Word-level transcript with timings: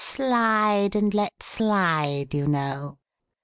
Slide 0.03 0.95
and 0.95 1.13
let 1.13 1.43
slide, 1.43 2.33
you 2.33 2.47
know." 2.47 2.97